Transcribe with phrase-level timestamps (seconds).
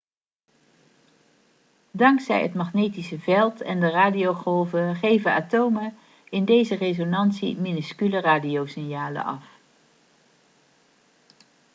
[1.91, 5.97] dankzij het magnetische veld en de radiogolven geven atomen
[6.29, 9.45] in deze resonantie minuscule radiosignalen af